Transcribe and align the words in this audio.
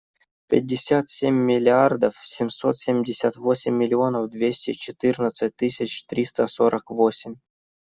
Пятьдесят 0.49 1.05
семь 1.17 1.35
миллиардов 1.49 2.15
семьсот 2.23 2.75
семьдесят 2.79 3.35
восемь 3.37 3.75
миллионов 3.77 4.31
двести 4.31 4.73
четырнадцать 4.73 5.55
тысяч 5.55 6.05
триста 6.07 6.47
сорок 6.47 6.89
восемь. 6.89 7.35